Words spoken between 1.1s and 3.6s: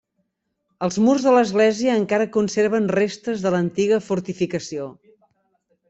de l'església encara conserven restes de